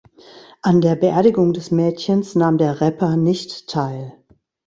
An 0.63 0.81
der 0.81 0.95
Beerdigung 0.95 1.53
des 1.53 1.69
Mädchens 1.69 2.33
nahm 2.33 2.57
der 2.57 2.81
Rapper 2.81 3.17
nicht 3.17 3.67
teil. 3.69 4.15